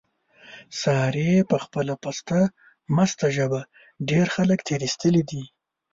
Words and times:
سارې 0.81 1.31
په 1.49 1.57
خپله 1.63 1.93
پسته 2.03 2.39
مسته 2.95 3.25
ژبه، 3.35 3.61
ډېر 4.09 4.25
خلک 4.35 4.59
تېر 4.67 4.79
ایستلي 4.87 5.23
دي. 5.29 5.43